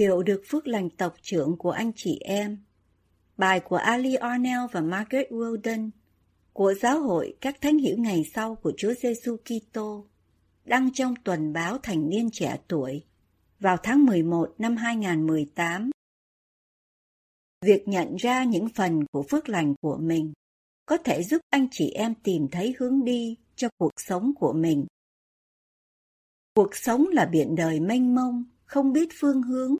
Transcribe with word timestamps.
Hiểu 0.00 0.22
được 0.22 0.42
phước 0.48 0.66
lành 0.66 0.90
tộc 0.90 1.14
trưởng 1.22 1.56
của 1.58 1.70
anh 1.70 1.92
chị 1.96 2.18
em. 2.20 2.58
Bài 3.36 3.60
của 3.60 3.76
Ali 3.76 4.14
Arnell 4.14 4.60
và 4.72 4.80
Margaret 4.80 5.28
Weldon 5.30 5.90
của 6.52 6.74
Giáo 6.74 7.00
hội 7.00 7.36
các 7.40 7.60
thánh 7.60 7.78
hiểu 7.78 7.96
ngày 7.98 8.22
sau 8.34 8.54
của 8.54 8.72
Chúa 8.76 8.92
Giêsu 9.02 9.36
Kitô 9.36 10.06
đăng 10.64 10.92
trong 10.92 11.14
tuần 11.24 11.52
báo 11.52 11.78
thành 11.78 12.08
niên 12.08 12.28
trẻ 12.32 12.58
tuổi 12.68 13.04
vào 13.60 13.76
tháng 13.82 14.06
11 14.06 14.54
năm 14.58 14.76
2018. 14.76 15.90
Việc 17.64 17.88
nhận 17.88 18.16
ra 18.16 18.44
những 18.44 18.68
phần 18.74 19.04
của 19.12 19.24
phước 19.30 19.48
lành 19.48 19.74
của 19.80 19.98
mình 20.00 20.32
có 20.86 20.96
thể 20.96 21.22
giúp 21.22 21.40
anh 21.50 21.68
chị 21.70 21.90
em 21.90 22.14
tìm 22.14 22.48
thấy 22.48 22.74
hướng 22.78 23.04
đi 23.04 23.36
cho 23.56 23.68
cuộc 23.78 23.92
sống 23.96 24.32
của 24.34 24.52
mình. 24.52 24.86
Cuộc 26.54 26.76
sống 26.76 27.06
là 27.12 27.26
biển 27.26 27.54
đời 27.54 27.80
mênh 27.80 28.14
mông, 28.14 28.44
không 28.64 28.92
biết 28.92 29.08
phương 29.20 29.42
hướng 29.42 29.76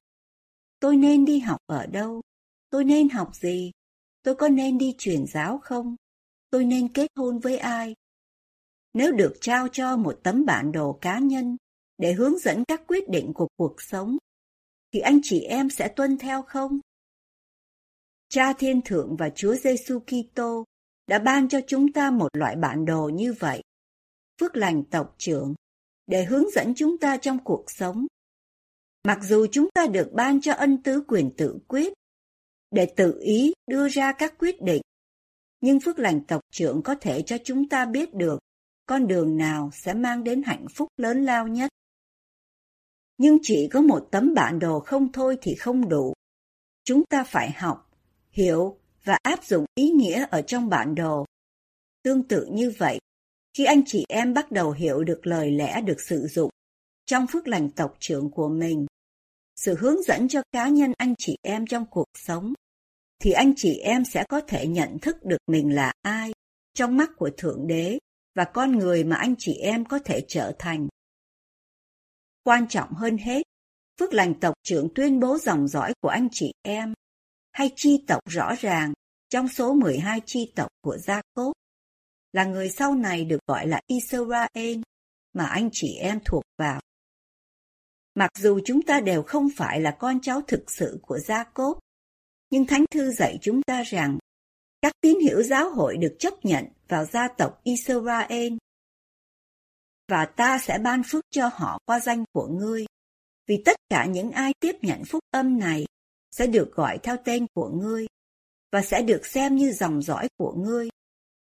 Tôi 0.81 0.97
nên 0.97 1.25
đi 1.25 1.39
học 1.39 1.61
ở 1.67 1.86
đâu? 1.86 2.20
Tôi 2.70 2.84
nên 2.84 3.09
học 3.09 3.34
gì? 3.34 3.70
Tôi 4.23 4.34
có 4.34 4.48
nên 4.48 4.78
đi 4.78 4.95
truyền 4.98 5.27
giáo 5.27 5.59
không? 5.59 5.97
Tôi 6.50 6.64
nên 6.64 6.92
kết 6.92 7.11
hôn 7.17 7.39
với 7.39 7.59
ai? 7.59 7.95
Nếu 8.95 9.12
được 9.12 9.34
trao 9.41 9.69
cho 9.69 9.97
một 9.97 10.20
tấm 10.23 10.45
bản 10.45 10.73
đồ 10.73 10.98
cá 11.01 11.19
nhân 11.19 11.56
để 11.98 12.12
hướng 12.12 12.39
dẫn 12.39 12.64
các 12.64 12.83
quyết 12.86 13.08
định 13.08 13.33
của 13.34 13.48
cuộc 13.56 13.83
sống, 13.83 14.17
thì 14.92 15.01
anh 15.01 15.20
chị 15.23 15.41
em 15.41 15.70
sẽ 15.70 15.89
tuân 15.89 16.19
theo 16.19 16.42
không? 16.42 16.81
Cha 18.28 18.53
Thiên 18.53 18.81
Thượng 18.84 19.17
và 19.17 19.31
Chúa 19.34 19.55
Giêsu 19.55 20.01
Kitô 20.01 20.64
đã 21.06 21.19
ban 21.19 21.48
cho 21.48 21.61
chúng 21.67 21.92
ta 21.92 22.11
một 22.11 22.28
loại 22.33 22.56
bản 22.56 22.84
đồ 22.84 23.11
như 23.14 23.33
vậy, 23.33 23.62
phước 24.41 24.56
lành 24.56 24.84
tộc 24.84 25.14
trưởng, 25.19 25.55
để 26.06 26.25
hướng 26.25 26.51
dẫn 26.51 26.73
chúng 26.77 26.98
ta 26.98 27.17
trong 27.17 27.45
cuộc 27.45 27.64
sống 27.70 28.06
Mặc 29.04 29.18
dù 29.22 29.46
chúng 29.52 29.68
ta 29.74 29.86
được 29.86 30.10
ban 30.12 30.40
cho 30.40 30.52
ân 30.52 30.82
tứ 30.82 31.02
quyền 31.08 31.30
tự 31.36 31.58
quyết, 31.68 31.92
để 32.70 32.92
tự 32.96 33.20
ý 33.20 33.52
đưa 33.66 33.88
ra 33.88 34.12
các 34.12 34.34
quyết 34.38 34.62
định, 34.62 34.82
nhưng 35.60 35.80
phước 35.80 35.98
lành 35.98 36.24
tộc 36.24 36.40
trưởng 36.52 36.82
có 36.82 36.94
thể 36.94 37.22
cho 37.22 37.36
chúng 37.44 37.68
ta 37.68 37.86
biết 37.86 38.14
được 38.14 38.38
con 38.86 39.06
đường 39.06 39.36
nào 39.36 39.70
sẽ 39.72 39.94
mang 39.94 40.24
đến 40.24 40.42
hạnh 40.42 40.66
phúc 40.74 40.88
lớn 40.96 41.24
lao 41.24 41.48
nhất. 41.48 41.70
Nhưng 43.18 43.38
chỉ 43.42 43.68
có 43.72 43.80
một 43.80 44.08
tấm 44.10 44.34
bản 44.34 44.58
đồ 44.58 44.80
không 44.80 45.12
thôi 45.12 45.38
thì 45.42 45.54
không 45.54 45.88
đủ. 45.88 46.14
Chúng 46.84 47.04
ta 47.04 47.24
phải 47.24 47.50
học, 47.50 47.90
hiểu 48.30 48.78
và 49.04 49.18
áp 49.22 49.44
dụng 49.44 49.64
ý 49.74 49.90
nghĩa 49.90 50.26
ở 50.30 50.42
trong 50.42 50.68
bản 50.68 50.94
đồ. 50.94 51.26
Tương 52.02 52.28
tự 52.28 52.46
như 52.50 52.72
vậy, 52.78 52.98
khi 53.55 53.64
anh 53.64 53.83
chị 53.86 54.05
em 54.08 54.34
bắt 54.34 54.52
đầu 54.52 54.70
hiểu 54.72 55.05
được 55.05 55.27
lời 55.27 55.50
lẽ 55.50 55.80
được 55.80 56.00
sử 56.00 56.27
dụng 56.27 56.50
trong 57.10 57.26
phước 57.26 57.48
lành 57.48 57.70
tộc 57.70 57.96
trưởng 57.98 58.30
của 58.30 58.48
mình, 58.48 58.86
sự 59.56 59.76
hướng 59.78 60.02
dẫn 60.02 60.28
cho 60.28 60.42
cá 60.52 60.68
nhân 60.68 60.92
anh 60.98 61.14
chị 61.18 61.36
em 61.42 61.66
trong 61.66 61.84
cuộc 61.90 62.06
sống, 62.14 62.52
thì 63.20 63.32
anh 63.32 63.52
chị 63.56 63.78
em 63.78 64.04
sẽ 64.04 64.24
có 64.28 64.40
thể 64.40 64.66
nhận 64.66 64.98
thức 64.98 65.16
được 65.24 65.36
mình 65.46 65.74
là 65.74 65.92
ai 66.02 66.32
trong 66.74 66.96
mắt 66.96 67.10
của 67.16 67.30
Thượng 67.36 67.66
Đế 67.66 67.98
và 68.34 68.44
con 68.44 68.78
người 68.78 69.04
mà 69.04 69.16
anh 69.16 69.34
chị 69.38 69.54
em 69.54 69.84
có 69.84 69.98
thể 70.04 70.24
trở 70.28 70.52
thành. 70.58 70.88
Quan 72.42 72.68
trọng 72.68 72.92
hơn 72.92 73.18
hết, 73.18 73.42
phước 74.00 74.14
lành 74.14 74.40
tộc 74.40 74.54
trưởng 74.62 74.88
tuyên 74.94 75.20
bố 75.20 75.38
dòng 75.38 75.68
dõi 75.68 75.92
của 76.00 76.08
anh 76.08 76.28
chị 76.32 76.52
em, 76.62 76.94
hay 77.52 77.70
chi 77.77 78.04
tộc 78.06 78.20
rõ 78.30 78.54
ràng 78.60 78.92
trong 79.28 79.48
số 79.48 79.74
12 79.74 80.20
chi 80.27 80.52
tộc 80.56 80.68
của 80.82 80.96
Gia 80.98 81.20
cốt 81.34 81.52
là 82.32 82.44
người 82.44 82.68
sau 82.68 82.94
này 82.94 83.24
được 83.24 83.40
gọi 83.46 83.66
là 83.66 83.80
Israel 83.86 84.80
mà 85.32 85.46
anh 85.46 85.68
chị 85.72 85.94
em 85.94 86.18
thuộc 86.24 86.42
vào. 86.58 86.80
Mặc 88.20 88.31
dù 88.39 88.61
chúng 88.64 88.83
ta 88.83 89.01
đều 89.01 89.23
không 89.23 89.48
phải 89.57 89.81
là 89.81 89.97
con 89.98 90.20
cháu 90.20 90.41
thực 90.48 90.70
sự 90.70 90.98
của 91.03 91.19
Gia 91.19 91.45
Cốp, 91.45 91.79
nhưng 92.51 92.67
Thánh 92.67 92.85
Thư 92.91 93.11
dạy 93.11 93.39
chúng 93.41 93.63
ta 93.63 93.83
rằng 93.83 94.19
các 94.83 94.92
tín 95.01 95.19
hữu 95.29 95.42
giáo 95.42 95.70
hội 95.70 95.97
được 95.97 96.17
chấp 96.19 96.45
nhận 96.45 96.64
vào 96.89 97.05
gia 97.05 97.29
tộc 97.29 97.61
Israel 97.63 98.53
và 100.08 100.25
ta 100.25 100.58
sẽ 100.58 100.79
ban 100.79 101.03
phước 101.07 101.25
cho 101.31 101.51
họ 101.53 101.79
qua 101.85 102.01
danh 102.01 102.25
của 102.33 102.47
ngươi, 102.47 102.86
vì 103.47 103.63
tất 103.64 103.77
cả 103.91 104.07
những 104.07 104.31
ai 104.31 104.52
tiếp 104.61 104.77
nhận 104.83 105.05
phúc 105.05 105.20
âm 105.31 105.58
này 105.58 105.87
sẽ 106.31 106.47
được 106.47 106.73
gọi 106.75 106.98
theo 106.98 107.17
tên 107.25 107.47
của 107.55 107.69
ngươi 107.69 108.07
và 108.73 108.83
sẽ 108.83 109.02
được 109.02 109.27
xem 109.27 109.57
như 109.57 109.73
dòng 109.73 110.02
dõi 110.02 110.29
của 110.37 110.52
ngươi 110.52 110.89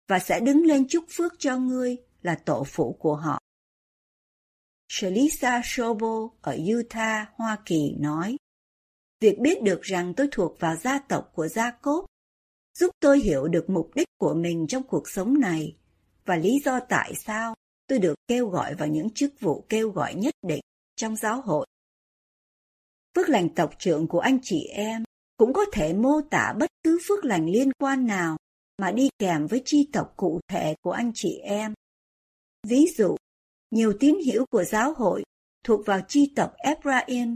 và 0.08 0.18
sẽ 0.18 0.40
đứng 0.40 0.64
lên 0.64 0.88
chúc 0.88 1.04
phước 1.10 1.32
cho 1.38 1.56
ngươi 1.56 1.96
là 2.22 2.34
tổ 2.34 2.64
phụ 2.64 2.96
của 3.00 3.16
họ. 3.16 3.40
Shalisa 4.94 5.60
Shobo 5.64 6.28
ở 6.40 6.56
Utah, 6.78 7.28
Hoa 7.34 7.58
Kỳ 7.64 7.94
nói, 7.98 8.36
Việc 9.20 9.38
biết 9.38 9.62
được 9.62 9.82
rằng 9.82 10.14
tôi 10.16 10.28
thuộc 10.32 10.60
vào 10.60 10.76
gia 10.76 10.98
tộc 10.98 11.32
của 11.34 11.48
Gia 11.48 11.70
Cốp 11.70 12.04
giúp 12.78 12.90
tôi 13.00 13.20
hiểu 13.20 13.48
được 13.48 13.70
mục 13.70 13.90
đích 13.94 14.08
của 14.18 14.34
mình 14.34 14.66
trong 14.68 14.82
cuộc 14.82 15.08
sống 15.08 15.40
này 15.40 15.76
và 16.24 16.36
lý 16.36 16.60
do 16.64 16.80
tại 16.88 17.12
sao 17.24 17.54
tôi 17.86 17.98
được 17.98 18.14
kêu 18.28 18.48
gọi 18.48 18.74
vào 18.74 18.88
những 18.88 19.10
chức 19.10 19.40
vụ 19.40 19.64
kêu 19.68 19.90
gọi 19.90 20.14
nhất 20.14 20.34
định 20.42 20.60
trong 20.96 21.16
giáo 21.16 21.40
hội. 21.40 21.66
Phước 23.16 23.28
lành 23.28 23.48
tộc 23.54 23.74
trưởng 23.78 24.06
của 24.06 24.20
anh 24.20 24.38
chị 24.42 24.64
em 24.64 25.04
cũng 25.36 25.52
có 25.52 25.64
thể 25.72 25.92
mô 25.92 26.20
tả 26.30 26.54
bất 26.58 26.70
cứ 26.84 26.98
phước 27.08 27.24
lành 27.24 27.50
liên 27.50 27.70
quan 27.78 28.06
nào 28.06 28.36
mà 28.78 28.90
đi 28.90 29.08
kèm 29.18 29.46
với 29.46 29.62
chi 29.64 29.88
tộc 29.92 30.14
cụ 30.16 30.40
thể 30.48 30.74
của 30.82 30.92
anh 30.92 31.12
chị 31.14 31.38
em. 31.38 31.74
Ví 32.68 32.86
dụ, 32.96 33.16
nhiều 33.72 33.92
tín 34.00 34.16
hữu 34.26 34.46
của 34.46 34.64
giáo 34.64 34.94
hội 34.94 35.22
thuộc 35.64 35.86
vào 35.86 36.00
chi 36.08 36.32
tộc 36.36 36.54
Ephraim, 36.56 37.34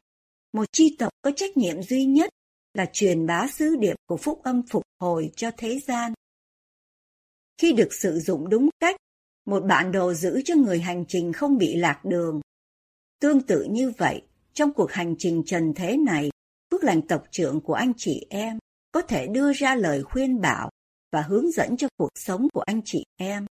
một 0.53 0.65
chi 0.73 0.97
tộc 0.99 1.13
có 1.23 1.31
trách 1.37 1.57
nhiệm 1.57 1.83
duy 1.83 2.05
nhất 2.05 2.31
là 2.75 2.87
truyền 2.93 3.27
bá 3.27 3.47
sứ 3.49 3.77
điệp 3.77 3.95
của 4.07 4.17
phúc 4.17 4.41
âm 4.43 4.63
phục 4.71 4.83
hồi 5.01 5.31
cho 5.37 5.51
thế 5.57 5.81
gian. 5.87 6.13
Khi 7.59 7.73
được 7.73 7.95
sử 7.95 8.21
dụng 8.21 8.49
đúng 8.49 8.69
cách, 8.81 8.97
một 9.47 9.61
bản 9.69 9.93
đồ 9.93 10.15
giữ 10.15 10.43
cho 10.45 10.55
người 10.55 10.81
hành 10.81 11.05
trình 11.09 11.33
không 11.33 11.59
bị 11.59 11.77
lạc 11.77 12.01
đường. 12.05 12.41
Tương 13.21 13.41
tự 13.41 13.67
như 13.71 13.93
vậy, 13.99 14.23
trong 14.53 14.73
cuộc 14.73 14.93
hành 14.93 15.15
trình 15.19 15.43
trần 15.47 15.73
thế 15.75 15.97
này, 15.97 16.31
phước 16.71 16.85
lành 16.85 17.03
tộc 17.03 17.25
trưởng 17.31 17.61
của 17.61 17.75
anh 17.75 17.93
chị 17.97 18.27
em 18.31 18.59
có 18.93 19.03
thể 19.03 19.27
đưa 19.27 19.53
ra 19.53 19.75
lời 19.75 20.03
khuyên 20.03 20.41
bảo 20.41 20.71
và 21.13 21.23
hướng 21.23 21.51
dẫn 21.51 21.77
cho 21.77 21.89
cuộc 21.97 22.11
sống 22.15 22.49
của 22.53 22.61
anh 22.61 22.81
chị 22.85 23.05
em. 23.17 23.47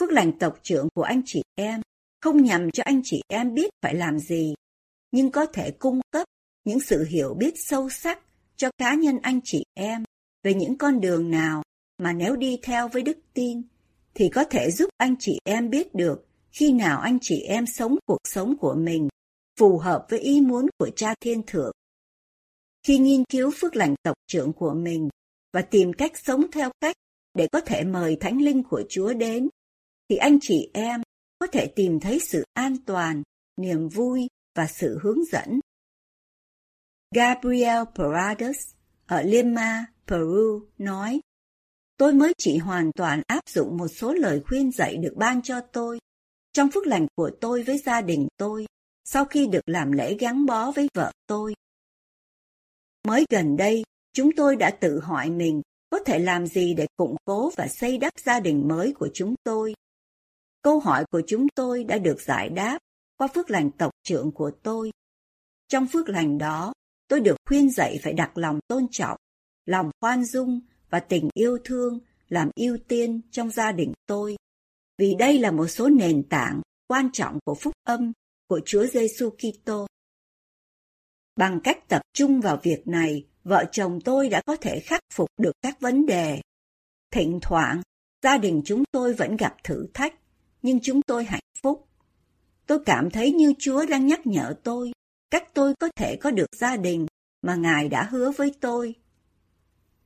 Phước 0.00 0.10
lành 0.12 0.38
tộc 0.38 0.58
trưởng 0.62 0.88
của 0.94 1.02
anh 1.02 1.22
chị 1.24 1.42
em 1.54 1.80
không 2.20 2.42
nhằm 2.42 2.70
cho 2.70 2.82
anh 2.86 3.00
chị 3.04 3.22
em 3.28 3.54
biết 3.54 3.70
phải 3.82 3.94
làm 3.94 4.18
gì, 4.18 4.54
nhưng 5.10 5.30
có 5.30 5.46
thể 5.46 5.70
cung 5.70 6.00
cấp 6.10 6.26
những 6.64 6.80
sự 6.80 7.04
hiểu 7.04 7.34
biết 7.34 7.54
sâu 7.56 7.88
sắc 7.90 8.18
cho 8.56 8.70
cá 8.78 8.94
nhân 8.94 9.18
anh 9.22 9.40
chị 9.44 9.64
em 9.74 10.04
về 10.42 10.54
những 10.54 10.78
con 10.78 11.00
đường 11.00 11.30
nào 11.30 11.62
mà 11.98 12.12
nếu 12.12 12.36
đi 12.36 12.58
theo 12.62 12.88
với 12.88 13.02
đức 13.02 13.18
tin 13.34 13.62
thì 14.14 14.28
có 14.28 14.44
thể 14.44 14.70
giúp 14.70 14.90
anh 14.96 15.16
chị 15.18 15.38
em 15.44 15.70
biết 15.70 15.94
được 15.94 16.26
khi 16.50 16.72
nào 16.72 17.00
anh 17.00 17.18
chị 17.20 17.40
em 17.40 17.66
sống 17.66 17.96
cuộc 18.06 18.20
sống 18.24 18.56
của 18.56 18.74
mình 18.74 19.08
phù 19.58 19.78
hợp 19.78 20.06
với 20.08 20.18
ý 20.18 20.40
muốn 20.40 20.66
của 20.78 20.90
cha 20.96 21.14
thiên 21.20 21.42
thượng. 21.46 21.72
Khi 22.86 22.98
nghiên 22.98 23.24
cứu 23.24 23.50
phước 23.56 23.76
lành 23.76 23.94
tộc 24.02 24.16
trưởng 24.26 24.52
của 24.52 24.74
mình 24.74 25.08
và 25.52 25.62
tìm 25.62 25.92
cách 25.92 26.12
sống 26.18 26.50
theo 26.52 26.70
cách 26.80 26.96
để 27.34 27.48
có 27.52 27.60
thể 27.60 27.84
mời 27.84 28.16
thánh 28.20 28.42
linh 28.42 28.62
của 28.62 28.82
Chúa 28.88 29.14
đến 29.14 29.48
thì 30.12 30.18
anh 30.18 30.38
chị 30.40 30.70
em 30.74 31.02
có 31.38 31.46
thể 31.46 31.66
tìm 31.76 32.00
thấy 32.00 32.20
sự 32.20 32.44
an 32.52 32.76
toàn, 32.86 33.22
niềm 33.56 33.88
vui 33.88 34.28
và 34.54 34.66
sự 34.66 34.98
hướng 35.02 35.24
dẫn. 35.32 35.60
Gabriel 37.14 37.82
Paradas 37.94 38.56
ở 39.06 39.22
Lima, 39.22 39.86
Peru 40.06 40.66
nói, 40.78 41.20
Tôi 41.96 42.12
mới 42.12 42.32
chỉ 42.38 42.58
hoàn 42.58 42.90
toàn 42.92 43.22
áp 43.26 43.48
dụng 43.48 43.76
một 43.76 43.88
số 43.88 44.12
lời 44.12 44.42
khuyên 44.46 44.72
dạy 44.72 44.96
được 44.96 45.14
ban 45.16 45.42
cho 45.42 45.60
tôi 45.60 45.98
trong 46.52 46.70
phước 46.70 46.86
lành 46.86 47.06
của 47.14 47.30
tôi 47.40 47.62
với 47.62 47.78
gia 47.78 48.00
đình 48.00 48.28
tôi 48.36 48.66
sau 49.04 49.24
khi 49.24 49.46
được 49.46 49.68
làm 49.68 49.92
lễ 49.92 50.16
gắn 50.20 50.46
bó 50.46 50.70
với 50.70 50.88
vợ 50.94 51.12
tôi. 51.26 51.54
Mới 53.06 53.24
gần 53.30 53.56
đây, 53.56 53.84
chúng 54.12 54.30
tôi 54.36 54.56
đã 54.56 54.70
tự 54.70 55.00
hỏi 55.00 55.30
mình 55.30 55.62
có 55.90 55.98
thể 56.04 56.18
làm 56.18 56.46
gì 56.46 56.74
để 56.74 56.86
củng 56.96 57.16
cố 57.24 57.50
và 57.56 57.68
xây 57.68 57.98
đắp 57.98 58.12
gia 58.18 58.40
đình 58.40 58.68
mới 58.68 58.92
của 58.92 59.08
chúng 59.14 59.34
tôi 59.44 59.74
Câu 60.62 60.78
hỏi 60.78 61.04
của 61.10 61.22
chúng 61.26 61.46
tôi 61.54 61.84
đã 61.84 61.98
được 61.98 62.20
giải 62.20 62.48
đáp 62.48 62.78
qua 63.16 63.28
phước 63.34 63.50
lành 63.50 63.70
tộc 63.70 63.90
trưởng 64.02 64.32
của 64.32 64.50
tôi. 64.62 64.90
Trong 65.68 65.86
phước 65.86 66.08
lành 66.08 66.38
đó, 66.38 66.72
tôi 67.08 67.20
được 67.20 67.36
khuyên 67.48 67.70
dạy 67.70 67.98
phải 68.02 68.12
đặt 68.12 68.38
lòng 68.38 68.60
tôn 68.68 68.86
trọng, 68.90 69.18
lòng 69.66 69.90
khoan 70.00 70.24
dung 70.24 70.60
và 70.90 71.00
tình 71.00 71.28
yêu 71.34 71.58
thương 71.64 71.98
làm 72.28 72.50
ưu 72.54 72.78
tiên 72.88 73.20
trong 73.30 73.50
gia 73.50 73.72
đình 73.72 73.92
tôi. 74.06 74.36
Vì 74.98 75.14
đây 75.18 75.38
là 75.38 75.50
một 75.50 75.66
số 75.66 75.88
nền 75.88 76.28
tảng 76.28 76.60
quan 76.86 77.10
trọng 77.12 77.38
của 77.44 77.54
phúc 77.54 77.72
âm 77.82 78.12
của 78.48 78.60
Chúa 78.64 78.86
Giêsu 78.86 79.30
Kitô. 79.30 79.86
Bằng 81.36 81.60
cách 81.64 81.88
tập 81.88 82.02
trung 82.12 82.40
vào 82.40 82.58
việc 82.62 82.82
này, 82.86 83.26
vợ 83.44 83.64
chồng 83.72 83.98
tôi 84.04 84.28
đã 84.28 84.42
có 84.46 84.56
thể 84.56 84.80
khắc 84.80 85.00
phục 85.12 85.28
được 85.38 85.52
các 85.62 85.80
vấn 85.80 86.06
đề. 86.06 86.40
Thỉnh 87.10 87.38
thoảng, 87.42 87.82
gia 88.22 88.38
đình 88.38 88.62
chúng 88.64 88.84
tôi 88.92 89.14
vẫn 89.14 89.36
gặp 89.36 89.56
thử 89.64 89.86
thách, 89.94 90.14
nhưng 90.62 90.80
chúng 90.80 91.00
tôi 91.06 91.24
hạnh 91.24 91.42
phúc. 91.62 91.88
Tôi 92.66 92.78
cảm 92.86 93.10
thấy 93.10 93.32
như 93.32 93.54
Chúa 93.58 93.86
đang 93.86 94.06
nhắc 94.06 94.26
nhở 94.26 94.54
tôi 94.62 94.92
cách 95.30 95.54
tôi 95.54 95.74
có 95.80 95.88
thể 95.96 96.16
có 96.16 96.30
được 96.30 96.56
gia 96.56 96.76
đình 96.76 97.06
mà 97.42 97.54
Ngài 97.54 97.88
đã 97.88 98.02
hứa 98.02 98.30
với 98.30 98.54
tôi. 98.60 98.94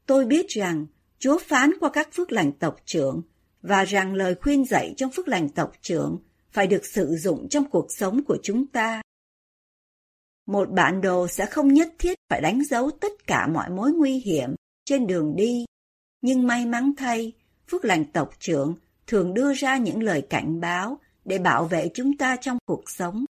Tôi 0.07 0.27
biết 0.27 0.47
rằng 0.49 0.87
Chúa 1.19 1.39
phán 1.39 1.71
qua 1.81 1.91
các 1.93 2.09
phước 2.13 2.33
lành 2.33 2.53
tộc 2.53 2.77
trưởng 2.85 3.23
và 3.63 3.85
rằng 3.85 4.15
lời 4.15 4.35
khuyên 4.43 4.65
dạy 4.65 4.95
trong 4.97 5.11
phước 5.11 5.29
lành 5.29 5.49
tộc 5.49 5.73
trưởng 5.83 6.19
phải 6.53 6.67
được 6.67 6.87
sử 6.87 7.17
dụng 7.17 7.49
trong 7.49 7.71
cuộc 7.71 7.87
sống 7.89 8.25
của 8.25 8.39
chúng 8.43 8.67
ta. 8.67 9.03
Một 10.47 10.71
bản 10.71 11.01
đồ 11.01 11.29
sẽ 11.29 11.47
không 11.47 11.75
nhất 11.75 11.89
thiết 11.99 12.19
phải 12.31 12.41
đánh 12.41 12.65
dấu 12.65 12.91
tất 12.91 13.27
cả 13.27 13.47
mọi 13.47 13.71
mối 13.71 13.93
nguy 13.93 14.19
hiểm 14.19 14.55
trên 14.85 15.07
đường 15.07 15.37
đi, 15.37 15.65
nhưng 16.23 16.47
may 16.47 16.67
mắn 16.67 16.93
thay, 16.97 17.33
phước 17.69 17.85
lành 17.85 18.05
tộc 18.13 18.31
trưởng 18.39 18.75
thường 19.07 19.35
đưa 19.35 19.53
ra 19.53 19.77
những 19.77 20.03
lời 20.03 20.27
cảnh 20.31 20.61
báo 20.61 20.99
để 21.25 21.39
bảo 21.39 21.65
vệ 21.65 21.91
chúng 21.95 22.17
ta 22.17 22.37
trong 22.41 22.59
cuộc 22.67 22.91
sống. 22.91 23.25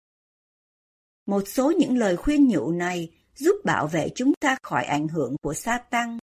Một 1.25 1.43
số 1.47 1.71
những 1.71 1.97
lời 1.97 2.17
khuyên 2.17 2.47
nhủ 2.47 2.71
này 2.71 3.11
giúp 3.35 3.55
bảo 3.63 3.87
vệ 3.87 4.09
chúng 4.15 4.33
ta 4.39 4.57
khỏi 4.63 4.83
ảnh 4.83 5.07
hưởng 5.07 5.35
của 5.41 5.53
sa 5.53 5.77
tăng. 5.89 6.17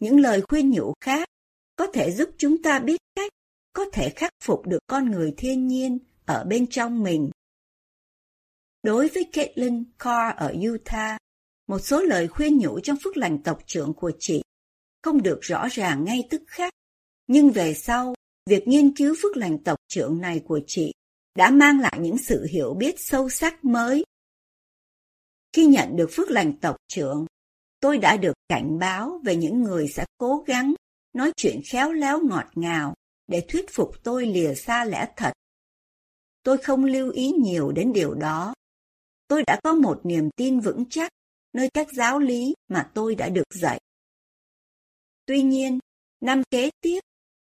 Những 0.00 0.20
lời 0.20 0.42
khuyên 0.48 0.70
nhủ 0.70 0.92
khác 1.00 1.28
có 1.76 1.86
thể 1.92 2.12
giúp 2.12 2.30
chúng 2.38 2.62
ta 2.62 2.78
biết 2.78 3.00
cách 3.14 3.32
có 3.72 3.84
thể 3.92 4.10
khắc 4.16 4.32
phục 4.42 4.66
được 4.66 4.78
con 4.86 5.10
người 5.10 5.34
thiên 5.36 5.66
nhiên 5.66 5.98
ở 6.26 6.44
bên 6.44 6.66
trong 6.66 7.02
mình. 7.02 7.30
Đối 8.82 9.08
với 9.08 9.24
Caitlin 9.32 9.84
Carr 9.98 10.36
ở 10.36 10.54
Utah, 10.70 11.20
một 11.68 11.78
số 11.78 12.02
lời 12.02 12.28
khuyên 12.28 12.58
nhủ 12.58 12.80
trong 12.80 12.96
phước 13.04 13.16
lành 13.16 13.42
tộc 13.42 13.58
trưởng 13.66 13.94
của 13.94 14.12
chị 14.18 14.42
không 15.02 15.22
được 15.22 15.38
rõ 15.42 15.68
ràng 15.70 16.04
ngay 16.04 16.26
tức 16.30 16.42
khắc, 16.46 16.72
nhưng 17.26 17.50
về 17.50 17.74
sau, 17.74 18.14
việc 18.50 18.68
nghiên 18.68 18.96
cứu 18.96 19.14
phước 19.22 19.36
lành 19.36 19.58
tộc 19.58 19.78
trưởng 19.88 20.20
này 20.20 20.42
của 20.46 20.60
chị 20.66 20.92
đã 21.36 21.50
mang 21.50 21.80
lại 21.80 21.98
những 22.00 22.18
sự 22.18 22.46
hiểu 22.50 22.74
biết 22.74 22.94
sâu 22.98 23.28
sắc 23.28 23.64
mới. 23.64 24.04
Khi 25.52 25.66
nhận 25.66 25.96
được 25.96 26.10
phước 26.12 26.30
lành 26.30 26.58
tộc 26.60 26.76
trưởng, 26.88 27.26
tôi 27.80 27.98
đã 27.98 28.16
được 28.16 28.32
cảnh 28.48 28.78
báo 28.78 29.20
về 29.24 29.36
những 29.36 29.62
người 29.62 29.88
sẽ 29.88 30.04
cố 30.18 30.44
gắng 30.46 30.74
nói 31.12 31.32
chuyện 31.36 31.60
khéo 31.70 31.92
léo 31.92 32.20
ngọt 32.20 32.46
ngào 32.54 32.94
để 33.26 33.44
thuyết 33.48 33.66
phục 33.72 33.90
tôi 34.02 34.26
lìa 34.26 34.54
xa 34.54 34.84
lẽ 34.84 35.08
thật. 35.16 35.32
Tôi 36.42 36.58
không 36.58 36.84
lưu 36.84 37.10
ý 37.10 37.30
nhiều 37.30 37.72
đến 37.72 37.92
điều 37.92 38.14
đó. 38.14 38.54
Tôi 39.28 39.42
đã 39.46 39.60
có 39.64 39.74
một 39.74 40.00
niềm 40.04 40.30
tin 40.36 40.60
vững 40.60 40.84
chắc 40.90 41.12
nơi 41.52 41.70
các 41.74 41.88
giáo 41.92 42.18
lý 42.18 42.54
mà 42.68 42.90
tôi 42.94 43.14
đã 43.14 43.28
được 43.28 43.54
dạy. 43.54 43.80
Tuy 45.26 45.42
nhiên, 45.42 45.78
năm 46.20 46.42
kế 46.50 46.70
tiếp, 46.80 47.00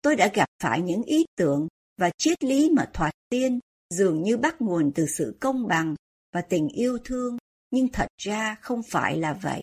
tôi 0.08 0.16
đã 0.16 0.32
gặp 0.34 0.50
phải 0.64 0.82
những 0.82 1.04
ý 1.04 1.26
tưởng 1.36 1.68
và 1.98 2.12
triết 2.18 2.44
lý 2.44 2.70
mà 2.70 2.90
thoạt 2.94 3.14
tiên 3.30 3.60
dường 3.90 4.24
như 4.24 4.38
bắt 4.38 4.62
nguồn 4.62 4.92
từ 4.96 5.06
sự 5.18 5.38
công 5.40 5.68
bằng 5.68 5.96
và 6.34 6.42
tình 6.42 6.68
yêu 6.68 6.98
thương, 7.04 7.38
nhưng 7.72 7.88
thật 7.88 8.08
ra 8.18 8.56
không 8.62 8.82
phải 8.84 9.18
là 9.18 9.34
vậy. 9.34 9.62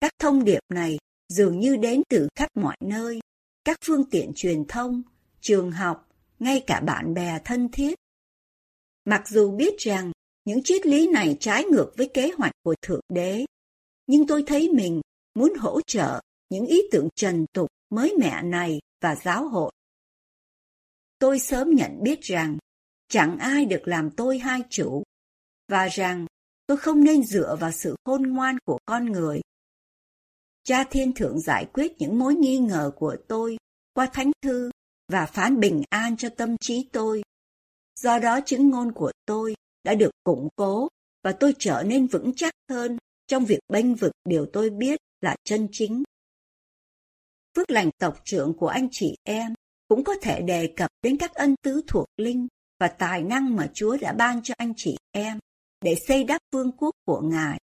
Các 0.00 0.12
thông 0.18 0.44
điệp 0.44 0.60
này 0.68 0.98
dường 1.28 1.60
như 1.60 1.76
đến 1.76 2.02
từ 2.08 2.28
khắp 2.34 2.48
mọi 2.54 2.76
nơi, 2.80 3.20
các 3.64 3.78
phương 3.84 4.10
tiện 4.10 4.32
truyền 4.36 4.64
thông, 4.68 5.02
trường 5.40 5.70
học, 5.70 6.08
ngay 6.38 6.64
cả 6.66 6.80
bạn 6.80 7.14
bè 7.14 7.38
thân 7.44 7.68
thiết. 7.68 7.94
Mặc 9.04 9.28
dù 9.28 9.56
biết 9.56 9.74
rằng 9.78 10.12
những 10.44 10.62
triết 10.64 10.86
lý 10.86 11.08
này 11.08 11.36
trái 11.40 11.64
ngược 11.64 11.92
với 11.96 12.10
kế 12.14 12.30
hoạch 12.38 12.52
của 12.64 12.74
Thượng 12.82 13.04
Đế, 13.08 13.44
nhưng 14.06 14.26
tôi 14.26 14.44
thấy 14.46 14.68
mình 14.68 15.00
muốn 15.34 15.54
hỗ 15.58 15.80
trợ 15.80 16.20
những 16.48 16.66
ý 16.66 16.82
tưởng 16.90 17.08
trần 17.16 17.46
tục 17.52 17.68
mới 17.90 18.14
mẻ 18.18 18.42
này 18.42 18.78
và 19.02 19.16
giáo 19.16 19.48
hội. 19.48 19.72
Tôi 21.18 21.38
sớm 21.38 21.70
nhận 21.70 22.02
biết 22.02 22.20
rằng 22.20 22.58
chẳng 23.08 23.38
ai 23.38 23.64
được 23.64 23.82
làm 23.84 24.10
tôi 24.10 24.38
hai 24.38 24.60
chủ, 24.70 25.02
và 25.68 25.88
rằng 25.88 26.26
tôi 26.66 26.76
không 26.76 27.04
nên 27.04 27.22
dựa 27.22 27.56
vào 27.60 27.72
sự 27.72 27.96
khôn 28.04 28.22
ngoan 28.22 28.56
của 28.64 28.78
con 28.84 29.12
người. 29.12 29.40
Cha 30.64 30.84
Thiên 30.84 31.12
Thượng 31.12 31.40
giải 31.40 31.66
quyết 31.72 31.92
những 31.98 32.18
mối 32.18 32.34
nghi 32.34 32.58
ngờ 32.58 32.90
của 32.96 33.16
tôi 33.28 33.56
qua 33.94 34.06
thánh 34.12 34.30
thư 34.42 34.70
và 35.08 35.26
phán 35.26 35.60
bình 35.60 35.82
an 35.88 36.16
cho 36.16 36.28
tâm 36.28 36.56
trí 36.60 36.88
tôi. 36.92 37.22
Do 38.00 38.18
đó 38.18 38.40
chứng 38.46 38.70
ngôn 38.70 38.92
của 38.92 39.12
tôi 39.26 39.54
đã 39.84 39.94
được 39.94 40.10
củng 40.24 40.48
cố 40.56 40.88
và 41.22 41.32
tôi 41.32 41.54
trở 41.58 41.82
nên 41.86 42.06
vững 42.06 42.32
chắc 42.36 42.54
hơn 42.70 42.98
trong 43.26 43.44
việc 43.44 43.58
bênh 43.68 43.94
vực 43.94 44.12
điều 44.24 44.46
tôi 44.52 44.70
biết 44.70 45.00
là 45.20 45.36
chân 45.44 45.68
chính. 45.72 46.02
Phước 47.56 47.70
lành 47.70 47.90
tộc 47.98 48.20
trưởng 48.24 48.56
của 48.58 48.68
anh 48.68 48.88
chị 48.90 49.16
em 49.24 49.54
cũng 49.88 50.04
có 50.04 50.14
thể 50.22 50.42
đề 50.42 50.72
cập 50.76 50.90
đến 51.02 51.16
các 51.18 51.34
ân 51.34 51.54
tứ 51.62 51.82
thuộc 51.88 52.06
linh 52.16 52.48
và 52.80 52.88
tài 52.88 53.22
năng 53.22 53.56
mà 53.56 53.70
Chúa 53.74 53.96
đã 54.00 54.12
ban 54.12 54.42
cho 54.42 54.54
anh 54.58 54.72
chị 54.76 54.96
em 55.12 55.38
để 55.80 55.94
xây 56.08 56.24
đắp 56.24 56.42
vương 56.52 56.72
quốc 56.72 56.94
của 57.06 57.20
Ngài. 57.20 57.58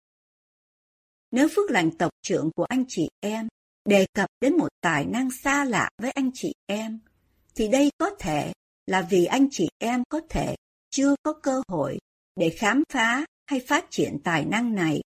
Nếu 1.31 1.47
phước 1.55 1.71
lành 1.71 1.91
tộc 1.97 2.11
trưởng 2.21 2.51
của 2.55 2.63
anh 2.63 2.85
chị 2.87 3.09
em 3.19 3.47
đề 3.85 4.05
cập 4.13 4.29
đến 4.41 4.57
một 4.57 4.67
tài 4.81 5.05
năng 5.05 5.31
xa 5.31 5.63
lạ 5.63 5.89
với 5.97 6.11
anh 6.11 6.31
chị 6.33 6.53
em, 6.65 6.99
thì 7.55 7.67
đây 7.67 7.91
có 7.97 8.09
thể 8.19 8.53
là 8.85 9.01
vì 9.09 9.25
anh 9.25 9.47
chị 9.51 9.69
em 9.77 10.03
có 10.09 10.21
thể 10.29 10.55
chưa 10.89 11.15
có 11.23 11.33
cơ 11.33 11.61
hội 11.67 11.97
để 12.35 12.49
khám 12.49 12.83
phá 12.93 13.25
hay 13.45 13.59
phát 13.67 13.85
triển 13.89 14.17
tài 14.23 14.45
năng 14.45 14.75
này. 14.75 15.01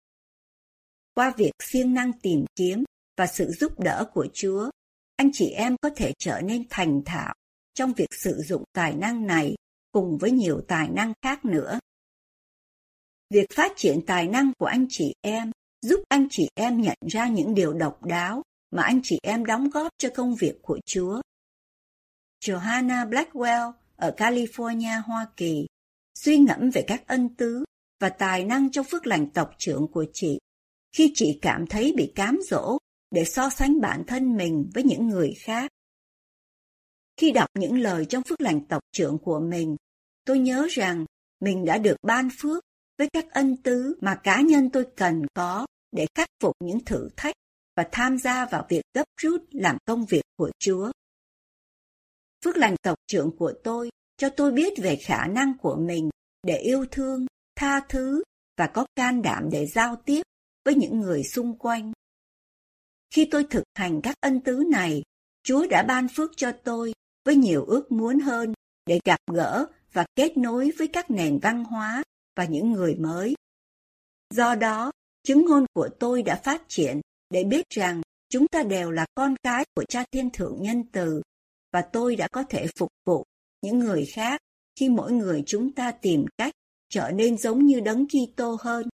Qua 1.14 1.34
việc 1.38 1.52
siêng 1.64 1.94
năng 1.94 2.12
tìm 2.20 2.46
kiếm 2.56 2.84
và 3.18 3.28
sự 3.28 3.52
giúp 3.52 3.80
đỡ 3.80 4.10
của 4.14 4.28
Chúa, 4.34 4.70
anh 5.16 5.30
chị 5.34 5.50
em 5.50 5.76
có 5.82 5.90
thể 5.96 6.14
trở 6.20 6.42
nên 6.42 6.64
thành 6.70 7.02
thạo 7.06 7.34
trong 7.74 7.94
việc 7.94 8.14
sử 8.14 8.42
dụng 8.42 8.64
tài 8.74 8.94
năng 8.94 9.28
này 9.28 9.56
cùng 9.92 10.18
với 10.18 10.32
nhiều 10.32 10.62
tài 10.68 10.90
năng 10.90 11.14
khác 11.22 11.46
nữa. 11.46 11.80
Việc 13.30 13.46
phát 13.56 13.72
triển 13.76 14.00
tài 14.06 14.28
năng 14.28 14.52
của 14.58 14.66
anh 14.66 14.86
chị 14.90 15.14
em 15.22 15.52
giúp 15.82 16.04
anh 16.10 16.28
chị 16.30 16.50
em 16.56 16.82
nhận 16.82 16.98
ra 17.12 17.28
những 17.28 17.54
điều 17.54 17.74
độc 17.74 18.04
đáo 18.04 18.42
mà 18.72 18.84
anh 18.84 19.00
chị 19.04 19.20
em 19.24 19.46
đóng 19.46 19.70
góp 19.70 19.92
cho 19.98 20.10
công 20.16 20.36
việc 20.36 20.62
của 20.62 20.80
Chúa. 20.86 21.22
Johanna 22.44 23.10
Blackwell 23.10 23.72
ở 23.96 24.14
California, 24.18 25.02
Hoa 25.04 25.28
Kỳ, 25.38 25.66
suy 26.16 26.38
ngẫm 26.38 26.70
về 26.70 26.84
các 26.88 27.08
ân 27.08 27.36
tứ 27.36 27.64
và 28.00 28.10
tài 28.10 28.44
năng 28.46 28.72
trong 28.72 28.86
phước 28.86 29.08
lành 29.08 29.30
tộc 29.30 29.52
trưởng 29.58 29.88
của 29.92 30.06
chị 30.14 30.40
khi 30.92 31.12
chị 31.16 31.40
cảm 31.42 31.68
thấy 31.68 31.94
bị 31.98 32.12
cám 32.16 32.40
dỗ 32.50 32.78
để 33.12 33.26
so 33.26 33.50
sánh 33.50 33.82
bản 33.82 34.04
thân 34.08 34.38
mình 34.38 34.70
với 34.74 34.84
những 34.84 35.08
người 35.08 35.34
khác. 35.40 35.72
Khi 37.18 37.32
đọc 37.32 37.50
những 37.60 37.78
lời 37.78 38.06
trong 38.06 38.24
phước 38.24 38.42
lành 38.42 38.66
tộc 38.68 38.82
trưởng 38.92 39.18
của 39.18 39.40
mình, 39.40 39.76
tôi 40.26 40.40
nhớ 40.40 40.68
rằng 40.70 41.06
mình 41.40 41.66
đã 41.66 41.78
được 41.78 41.98
ban 42.02 42.30
phước 42.40 42.64
với 42.98 43.10
các 43.14 43.32
ân 43.32 43.58
tứ 43.58 43.98
mà 44.02 44.16
cá 44.24 44.42
nhân 44.42 44.70
tôi 44.70 44.86
cần 44.96 45.26
có 45.34 45.66
để 45.92 46.08
khắc 46.16 46.28
phục 46.40 46.56
những 46.60 46.86
thử 46.86 47.10
thách 47.18 47.36
và 47.76 47.88
tham 47.92 48.18
gia 48.18 48.46
vào 48.46 48.66
việc 48.70 48.82
gấp 48.94 49.06
rút 49.22 49.44
làm 49.52 49.78
công 49.86 50.06
việc 50.06 50.24
của 50.38 50.52
Chúa. 50.60 50.92
Phước 52.46 52.58
lành 52.58 52.76
tộc 52.84 52.98
trưởng 53.08 53.38
của 53.38 53.54
tôi 53.64 53.90
cho 54.18 54.30
tôi 54.30 54.52
biết 54.52 54.74
về 54.78 54.96
khả 54.96 55.28
năng 55.28 55.58
của 55.58 55.76
mình 55.76 56.10
để 56.44 56.58
yêu 56.58 56.86
thương, 56.92 57.26
tha 57.56 57.80
thứ 57.90 58.24
và 58.58 58.68
có 58.68 58.86
can 58.96 59.22
đảm 59.22 59.50
để 59.52 59.66
giao 59.66 59.96
tiếp 60.06 60.22
với 60.66 60.76
những 60.76 61.00
người 61.00 61.24
xung 61.24 61.58
quanh. 61.58 61.92
Khi 63.12 63.28
tôi 63.32 63.44
thực 63.50 63.64
hành 63.76 64.02
các 64.04 64.16
ân 64.20 64.42
tứ 64.42 64.64
này, 64.72 65.04
Chúa 65.44 65.68
đã 65.68 65.84
ban 65.84 66.08
phước 66.08 66.32
cho 66.38 66.52
tôi 66.64 66.94
với 67.26 67.36
nhiều 67.36 67.66
ước 67.66 67.92
muốn 67.92 68.20
hơn 68.20 68.54
để 68.86 69.00
gặp 69.06 69.20
gỡ 69.32 69.66
và 69.94 70.06
kết 70.16 70.38
nối 70.38 70.72
với 70.78 70.88
các 70.88 71.12
nền 71.12 71.40
văn 71.40 71.64
hóa 71.64 72.04
và 72.36 72.46
những 72.46 72.72
người 72.72 72.96
mới. 72.96 73.36
Do 74.34 74.56
đó, 74.56 74.92
chứng 75.24 75.46
ngôn 75.46 75.66
của 75.74 75.90
tôi 76.00 76.24
đã 76.24 76.42
phát 76.44 76.62
triển 76.68 77.02
để 77.30 77.44
biết 77.44 77.70
rằng 77.70 78.02
chúng 78.30 78.48
ta 78.48 78.64
đều 78.64 78.92
là 78.92 79.06
con 79.16 79.36
cái 79.44 79.66
của 79.76 79.84
cha 79.90 80.04
thiên 80.12 80.30
thượng 80.30 80.62
nhân 80.62 80.84
từ 80.92 81.22
và 81.74 81.82
tôi 81.82 82.16
đã 82.16 82.28
có 82.32 82.44
thể 82.50 82.68
phục 82.78 82.90
vụ 83.06 83.24
những 83.62 83.80
người 83.80 84.06
khác 84.06 84.42
khi 84.80 84.90
mỗi 84.90 85.12
người 85.12 85.44
chúng 85.46 85.74
ta 85.74 85.92
tìm 85.92 86.26
cách 86.38 86.54
trở 86.90 87.12
nên 87.12 87.38
giống 87.38 87.66
như 87.66 87.80
đấng 87.80 88.08
Kitô 88.08 88.58
hơn. 88.60 88.90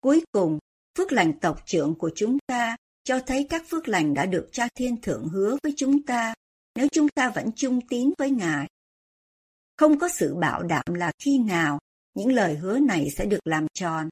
Cuối 0.00 0.24
cùng, 0.32 0.58
phước 0.98 1.12
lành 1.12 1.38
tộc 1.38 1.62
trưởng 1.66 1.94
của 1.94 2.10
chúng 2.14 2.38
ta 2.46 2.76
cho 3.04 3.20
thấy 3.20 3.46
các 3.50 3.62
phước 3.68 3.88
lành 3.88 4.14
đã 4.14 4.26
được 4.26 4.48
cha 4.52 4.68
thiên 4.74 5.00
thượng 5.00 5.28
hứa 5.28 5.56
với 5.62 5.72
chúng 5.76 6.02
ta 6.02 6.34
nếu 6.74 6.88
chúng 6.92 7.08
ta 7.08 7.30
vẫn 7.30 7.50
chung 7.56 7.80
tín 7.88 8.12
với 8.18 8.30
Ngài. 8.30 8.68
Không 9.76 9.98
có 9.98 10.08
sự 10.08 10.34
bảo 10.34 10.62
đảm 10.62 10.94
là 10.94 11.12
khi 11.18 11.38
nào 11.38 11.78
những 12.14 12.32
lời 12.32 12.56
hứa 12.56 12.78
này 12.78 13.10
sẽ 13.10 13.24
được 13.24 13.46
làm 13.46 13.66
tròn. 13.74 14.08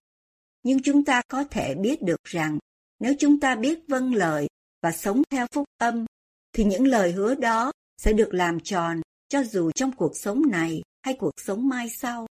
Nhưng 0.63 0.83
chúng 0.83 1.05
ta 1.05 1.23
có 1.29 1.45
thể 1.45 1.75
biết 1.75 2.03
được 2.03 2.25
rằng 2.25 2.59
nếu 2.99 3.15
chúng 3.19 3.41
ta 3.41 3.55
biết 3.55 3.79
vâng 3.89 4.15
lời 4.15 4.49
và 4.83 4.93
sống 4.93 5.23
theo 5.31 5.47
phúc 5.53 5.65
âm, 5.79 6.05
thì 6.53 6.65
những 6.65 6.87
lời 6.87 7.13
hứa 7.13 7.35
đó 7.35 7.73
sẽ 7.99 8.13
được 8.13 8.35
làm 8.35 8.61
tròn 8.61 9.01
cho 9.29 9.45
dù 9.45 9.71
trong 9.71 9.93
cuộc 9.93 10.17
sống 10.17 10.43
này 10.51 10.83
hay 11.03 11.15
cuộc 11.15 11.41
sống 11.41 11.69
mai 11.69 11.91
sau. 11.91 12.27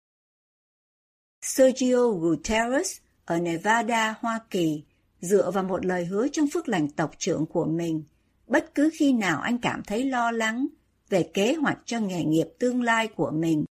Sergio 1.43 2.09
Guterres 2.09 2.99
ở 3.27 3.39
Nevada, 3.39 4.15
Hoa 4.21 4.41
Kỳ, 4.51 4.83
dựa 5.21 5.51
vào 5.51 5.65
một 5.65 5.87
lời 5.87 6.05
hứa 6.05 6.29
trong 6.33 6.47
phước 6.53 6.69
lành 6.69 6.89
tộc 6.89 7.11
trưởng 7.19 7.47
của 7.47 7.65
mình, 7.65 8.03
bất 8.47 8.75
cứ 8.75 8.91
khi 8.93 9.13
nào 9.13 9.41
anh 9.41 9.59
cảm 9.59 9.83
thấy 9.83 10.05
lo 10.05 10.31
lắng 10.31 10.67
về 11.09 11.31
kế 11.35 11.55
hoạch 11.55 11.79
cho 11.85 12.01
nghề 12.01 12.25
nghiệp 12.25 12.47
tương 12.59 12.83
lai 12.83 13.09
của 13.09 13.31
mình. 13.31 13.65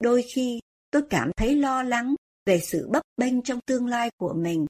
Đôi 0.00 0.24
khi, 0.34 0.60
tôi 0.90 1.02
cảm 1.10 1.30
thấy 1.36 1.56
lo 1.56 1.82
lắng 1.82 2.14
về 2.46 2.60
sự 2.60 2.88
bấp 2.88 3.02
bênh 3.16 3.42
trong 3.42 3.60
tương 3.66 3.86
lai 3.86 4.10
của 4.16 4.32
mình. 4.32 4.66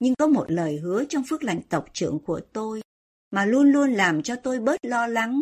Nhưng 0.00 0.14
có 0.14 0.26
một 0.26 0.44
lời 0.48 0.78
hứa 0.78 1.04
trong 1.04 1.24
phước 1.28 1.44
lành 1.44 1.62
tộc 1.62 1.86
trưởng 1.92 2.18
của 2.18 2.40
tôi 2.52 2.82
mà 3.30 3.46
luôn 3.46 3.72
luôn 3.72 3.92
làm 3.92 4.22
cho 4.22 4.36
tôi 4.36 4.60
bớt 4.60 4.84
lo 4.84 5.06
lắng. 5.06 5.40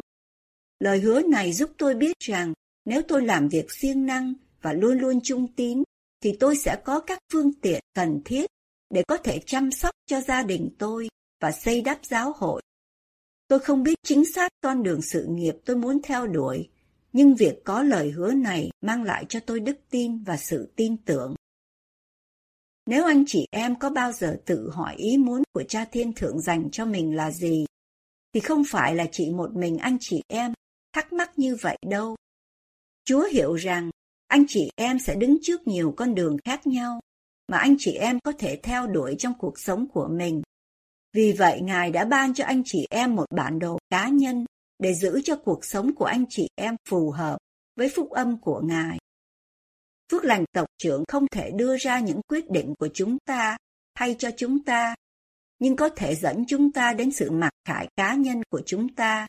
Lời 0.80 1.00
hứa 1.00 1.22
này 1.22 1.52
giúp 1.52 1.70
tôi 1.78 1.94
biết 1.94 2.16
rằng 2.18 2.52
nếu 2.84 3.02
tôi 3.08 3.26
làm 3.26 3.48
việc 3.48 3.72
siêng 3.72 4.06
năng 4.06 4.34
và 4.62 4.72
luôn 4.72 4.98
luôn 4.98 5.20
trung 5.20 5.52
tín, 5.56 5.82
thì 6.22 6.36
tôi 6.40 6.56
sẽ 6.56 6.76
có 6.84 7.00
các 7.00 7.18
phương 7.32 7.52
tiện 7.52 7.80
cần 7.94 8.20
thiết 8.24 8.46
để 8.90 9.02
có 9.08 9.16
thể 9.16 9.38
chăm 9.46 9.70
sóc 9.70 9.90
cho 10.06 10.20
gia 10.20 10.42
đình 10.42 10.70
tôi 10.78 11.08
và 11.40 11.52
xây 11.52 11.80
đắp 11.80 11.98
giáo 12.04 12.32
hội. 12.36 12.62
Tôi 13.48 13.58
không 13.58 13.82
biết 13.82 13.94
chính 14.02 14.32
xác 14.34 14.48
con 14.60 14.82
đường 14.82 15.02
sự 15.02 15.26
nghiệp 15.28 15.54
tôi 15.64 15.76
muốn 15.76 16.02
theo 16.02 16.26
đuổi, 16.26 16.68
nhưng 17.12 17.34
việc 17.34 17.64
có 17.64 17.82
lời 17.82 18.10
hứa 18.10 18.32
này 18.32 18.70
mang 18.80 19.02
lại 19.02 19.26
cho 19.28 19.40
tôi 19.40 19.60
đức 19.60 19.76
tin 19.90 20.22
và 20.22 20.36
sự 20.36 20.72
tin 20.76 20.96
tưởng. 20.96 21.34
Nếu 22.86 23.04
anh 23.04 23.24
chị 23.26 23.46
em 23.50 23.78
có 23.78 23.90
bao 23.90 24.12
giờ 24.12 24.40
tự 24.46 24.70
hỏi 24.70 24.94
ý 24.96 25.16
muốn 25.16 25.42
của 25.52 25.62
cha 25.62 25.84
thiên 25.84 26.12
thượng 26.12 26.40
dành 26.40 26.70
cho 26.72 26.84
mình 26.84 27.16
là 27.16 27.30
gì, 27.30 27.66
thì 28.34 28.40
không 28.40 28.62
phải 28.68 28.94
là 28.94 29.06
chỉ 29.12 29.30
một 29.30 29.50
mình 29.54 29.78
anh 29.78 29.96
chị 30.00 30.22
em 30.28 30.52
thắc 30.92 31.12
mắc 31.12 31.38
như 31.38 31.56
vậy 31.60 31.78
đâu. 31.86 32.16
Chúa 33.04 33.24
hiểu 33.24 33.54
rằng 33.54 33.90
anh 34.32 34.44
chị 34.48 34.70
em 34.76 34.98
sẽ 34.98 35.14
đứng 35.14 35.36
trước 35.42 35.66
nhiều 35.66 35.94
con 35.96 36.14
đường 36.14 36.36
khác 36.44 36.66
nhau 36.66 37.00
mà 37.48 37.58
anh 37.58 37.76
chị 37.78 37.92
em 37.92 38.20
có 38.20 38.32
thể 38.38 38.60
theo 38.62 38.86
đuổi 38.86 39.14
trong 39.18 39.32
cuộc 39.38 39.58
sống 39.58 39.88
của 39.88 40.08
mình. 40.08 40.42
Vì 41.12 41.32
vậy, 41.32 41.60
Ngài 41.60 41.90
đã 41.90 42.04
ban 42.04 42.34
cho 42.34 42.44
anh 42.44 42.62
chị 42.64 42.86
em 42.90 43.16
một 43.16 43.24
bản 43.30 43.58
đồ 43.58 43.78
cá 43.90 44.08
nhân 44.08 44.44
để 44.78 44.94
giữ 44.94 45.20
cho 45.24 45.36
cuộc 45.36 45.64
sống 45.64 45.94
của 45.94 46.04
anh 46.04 46.24
chị 46.28 46.48
em 46.54 46.76
phù 46.88 47.10
hợp 47.10 47.38
với 47.76 47.88
phúc 47.96 48.10
âm 48.10 48.40
của 48.40 48.60
Ngài. 48.64 48.98
Phước 50.12 50.24
lành 50.24 50.44
tộc 50.52 50.68
trưởng 50.78 51.04
không 51.08 51.26
thể 51.32 51.50
đưa 51.50 51.76
ra 51.76 52.00
những 52.00 52.20
quyết 52.28 52.50
định 52.50 52.74
của 52.78 52.88
chúng 52.94 53.18
ta 53.24 53.56
thay 53.94 54.16
cho 54.18 54.30
chúng 54.36 54.64
ta, 54.64 54.94
nhưng 55.58 55.76
có 55.76 55.88
thể 55.88 56.14
dẫn 56.14 56.44
chúng 56.48 56.72
ta 56.72 56.92
đến 56.92 57.10
sự 57.10 57.30
mặc 57.30 57.50
khải 57.64 57.88
cá 57.96 58.14
nhân 58.14 58.42
của 58.50 58.62
chúng 58.66 58.94
ta. 58.94 59.26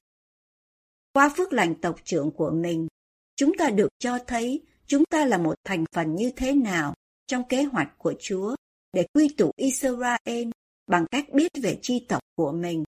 Qua 1.14 1.30
phước 1.38 1.54
lành 1.54 1.76
tộc 1.82 1.96
trưởng 2.04 2.32
của 2.32 2.52
mình, 2.52 2.88
chúng 3.36 3.52
ta 3.58 3.70
được 3.70 3.90
cho 4.00 4.20
thấy 4.28 4.62
chúng 4.88 5.06
ta 5.06 5.26
là 5.26 5.38
một 5.38 5.56
thành 5.64 5.86
phần 5.92 6.16
như 6.16 6.32
thế 6.36 6.54
nào 6.54 6.94
trong 7.28 7.48
kế 7.48 7.64
hoạch 7.64 7.98
của 7.98 8.14
Chúa 8.20 8.56
để 8.94 9.08
quy 9.14 9.30
tụ 9.38 9.52
Israel 9.56 10.50
bằng 10.88 11.06
cách 11.12 11.26
biết 11.34 11.52
về 11.64 11.80
chi 11.82 12.06
tộc 12.10 12.22
của 12.36 12.52
mình. 12.52 12.84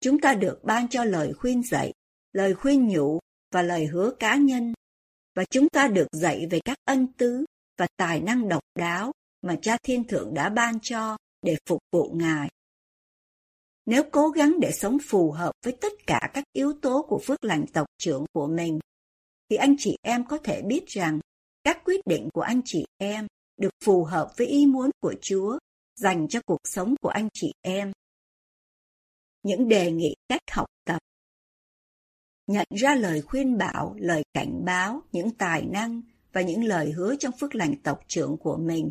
Chúng 0.00 0.20
ta 0.20 0.34
được 0.34 0.64
ban 0.64 0.88
cho 0.88 1.04
lời 1.04 1.32
khuyên 1.32 1.62
dạy, 1.62 1.92
lời 2.32 2.54
khuyên 2.54 2.88
nhủ 2.88 3.18
và 3.50 3.62
lời 3.62 3.86
hứa 3.86 4.10
cá 4.18 4.36
nhân, 4.36 4.74
và 5.34 5.44
chúng 5.50 5.68
ta 5.68 5.88
được 5.88 6.06
dạy 6.12 6.46
về 6.50 6.60
các 6.64 6.78
ân 6.84 7.06
tứ 7.12 7.44
và 7.78 7.86
tài 7.96 8.20
năng 8.20 8.48
độc 8.48 8.62
đáo 8.74 9.12
mà 9.42 9.56
Cha 9.62 9.76
Thiên 9.82 10.04
Thượng 10.04 10.34
đã 10.34 10.48
ban 10.48 10.80
cho 10.80 11.16
để 11.42 11.56
phục 11.66 11.80
vụ 11.92 12.10
Ngài. 12.14 12.48
Nếu 13.86 14.02
cố 14.12 14.28
gắng 14.28 14.60
để 14.60 14.72
sống 14.72 14.98
phù 15.08 15.30
hợp 15.30 15.52
với 15.64 15.76
tất 15.80 15.92
cả 16.06 16.30
các 16.34 16.44
yếu 16.52 16.72
tố 16.82 17.06
của 17.08 17.18
phước 17.18 17.44
lành 17.44 17.66
tộc 17.72 17.86
trưởng 17.98 18.24
của 18.32 18.46
mình, 18.46 18.78
thì 19.52 19.56
anh 19.56 19.74
chị 19.78 19.96
em 20.02 20.24
có 20.24 20.38
thể 20.38 20.62
biết 20.62 20.86
rằng 20.86 21.20
các 21.64 21.78
quyết 21.84 22.00
định 22.06 22.28
của 22.32 22.40
anh 22.40 22.60
chị 22.64 22.84
em 22.98 23.26
được 23.56 23.70
phù 23.84 24.04
hợp 24.04 24.32
với 24.36 24.46
ý 24.46 24.66
muốn 24.66 24.90
của 25.00 25.14
Chúa 25.20 25.58
dành 25.96 26.28
cho 26.28 26.40
cuộc 26.46 26.60
sống 26.64 26.94
của 27.00 27.08
anh 27.08 27.28
chị 27.34 27.52
em. 27.62 27.92
Những 29.42 29.68
đề 29.68 29.92
nghị 29.92 30.14
cách 30.28 30.40
học 30.50 30.66
tập 30.84 30.98
Nhận 32.46 32.66
ra 32.70 32.94
lời 32.94 33.22
khuyên 33.22 33.58
bảo, 33.58 33.94
lời 33.98 34.22
cảnh 34.32 34.64
báo, 34.64 35.02
những 35.12 35.30
tài 35.30 35.62
năng 35.62 36.02
và 36.32 36.42
những 36.42 36.64
lời 36.64 36.92
hứa 36.92 37.16
trong 37.16 37.32
phước 37.40 37.54
lành 37.54 37.74
tộc 37.82 38.00
trưởng 38.08 38.36
của 38.36 38.56
mình. 38.56 38.88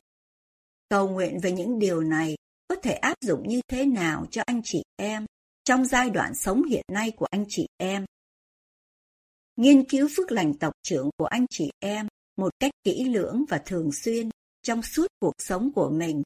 Cầu 0.90 1.10
nguyện 1.10 1.40
về 1.40 1.52
những 1.52 1.80
điều 1.80 2.02
này 2.02 2.36
có 2.68 2.76
thể 2.76 2.94
áp 2.94 3.16
dụng 3.22 3.48
như 3.48 3.62
thế 3.68 3.86
nào 3.86 4.26
cho 4.32 4.42
anh 4.46 4.62
chị 4.64 4.84
em 4.96 5.26
trong 5.64 5.86
giai 5.86 6.10
đoạn 6.10 6.36
sống 6.36 6.64
hiện 6.64 6.86
nay 6.92 7.12
của 7.12 7.28
anh 7.32 7.46
chị 7.50 7.68
em. 7.78 8.06
Nghiên 9.62 9.84
cứu 9.84 10.08
phước 10.16 10.32
lành 10.32 10.54
tộc 10.54 10.74
trưởng 10.84 11.10
của 11.18 11.26
anh 11.26 11.46
chị 11.50 11.72
em 11.80 12.08
một 12.38 12.50
cách 12.60 12.72
kỹ 12.84 13.04
lưỡng 13.04 13.46
và 13.50 13.62
thường 13.66 13.92
xuyên 13.92 14.30
trong 14.62 14.82
suốt 14.82 15.08
cuộc 15.20 15.34
sống 15.38 15.72
của 15.76 15.90
mình. 15.90 16.24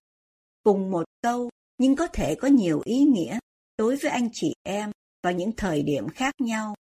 Cùng 0.64 0.92
một 0.92 1.04
câu 1.22 1.50
nhưng 1.78 1.96
có 1.96 2.08
thể 2.08 2.36
có 2.36 2.48
nhiều 2.48 2.82
ý 2.86 3.00
nghĩa 3.00 3.40
đối 3.78 3.96
với 3.96 4.12
anh 4.12 4.30
chị 4.34 4.54
em 4.64 4.92
vào 5.24 5.34
những 5.34 5.52
thời 5.58 5.84
điểm 5.84 6.10
khác 6.10 6.34
nhau. 6.40 6.76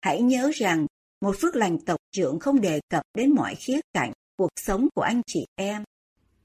Hãy 0.00 0.22
nhớ 0.22 0.50
rằng 0.54 0.86
một 1.20 1.36
phước 1.40 1.56
lành 1.56 1.78
tộc 1.78 2.00
trưởng 2.12 2.38
không 2.38 2.60
đề 2.60 2.80
cập 2.88 3.02
đến 3.14 3.34
mọi 3.34 3.54
khía 3.54 3.80
cạnh 3.92 4.12
cuộc 4.36 4.50
sống 4.56 4.88
của 4.94 5.02
anh 5.02 5.22
chị 5.26 5.46
em. 5.54 5.84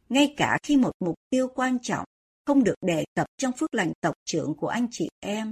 Ngay 0.09 0.33
cả 0.37 0.57
khi 0.63 0.77
một 0.77 0.91
mục 0.99 1.15
tiêu 1.29 1.47
quan 1.55 1.77
trọng 1.81 2.05
không 2.45 2.63
được 2.63 2.75
đề 2.81 3.05
cập 3.15 3.27
trong 3.37 3.51
phước 3.57 3.73
lành 3.73 3.93
tộc 4.01 4.15
trưởng 4.25 4.53
của 4.57 4.67
anh 4.67 4.87
chị 4.91 5.09
em, 5.19 5.51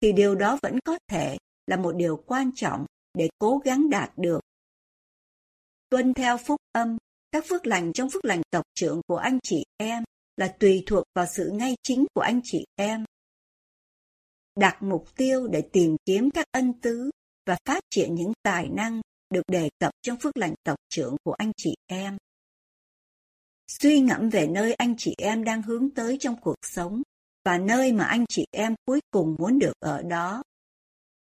thì 0.00 0.12
điều 0.12 0.34
đó 0.34 0.58
vẫn 0.62 0.78
có 0.84 0.98
thể 1.10 1.36
là 1.68 1.76
một 1.76 1.92
điều 1.96 2.22
quan 2.26 2.50
trọng 2.54 2.86
để 3.14 3.28
cố 3.38 3.58
gắng 3.64 3.90
đạt 3.90 4.12
được. 4.16 4.40
Tuân 5.90 6.14
theo 6.14 6.36
phúc 6.36 6.60
âm, 6.72 6.96
các 7.32 7.44
phước 7.48 7.66
lành 7.66 7.92
trong 7.92 8.10
phước 8.10 8.24
lành 8.24 8.42
tộc 8.50 8.64
trưởng 8.74 9.00
của 9.06 9.16
anh 9.16 9.38
chị 9.42 9.64
em 9.76 10.04
là 10.36 10.48
tùy 10.48 10.82
thuộc 10.86 11.04
vào 11.14 11.26
sự 11.26 11.50
ngay 11.50 11.76
chính 11.82 12.06
của 12.14 12.20
anh 12.20 12.40
chị 12.44 12.64
em. 12.76 13.04
Đặt 14.56 14.82
mục 14.82 15.16
tiêu 15.16 15.48
để 15.48 15.62
tìm 15.72 15.96
kiếm 16.04 16.30
các 16.30 16.46
ân 16.52 16.80
tứ 16.80 17.10
và 17.46 17.56
phát 17.64 17.84
triển 17.90 18.14
những 18.14 18.32
tài 18.42 18.68
năng 18.68 19.00
được 19.30 19.42
đề 19.48 19.70
cập 19.78 19.92
trong 20.02 20.16
phước 20.16 20.36
lành 20.36 20.54
tộc 20.64 20.78
trưởng 20.88 21.16
của 21.24 21.32
anh 21.32 21.52
chị 21.56 21.74
em. 21.86 22.16
Suy 23.66 24.00
ngẫm 24.00 24.28
về 24.28 24.46
nơi 24.46 24.74
anh 24.74 24.94
chị 24.98 25.14
em 25.18 25.44
đang 25.44 25.62
hướng 25.62 25.90
tới 25.90 26.16
trong 26.20 26.40
cuộc 26.40 26.56
sống 26.62 27.02
và 27.44 27.58
nơi 27.58 27.92
mà 27.92 28.04
anh 28.04 28.24
chị 28.28 28.46
em 28.50 28.74
cuối 28.84 29.00
cùng 29.10 29.36
muốn 29.38 29.58
được 29.58 29.74
ở 29.80 30.02
đó. 30.02 30.42